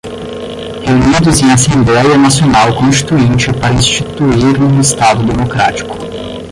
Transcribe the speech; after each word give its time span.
reunidos 0.83 1.41
em 1.43 1.51
Assembleia 1.51 2.17
Nacional 2.17 2.75
Constituinte 2.75 3.53
para 3.53 3.71
instituir 3.75 4.59
um 4.59 4.81
Estado 4.81 5.23
Democrático 5.23 5.95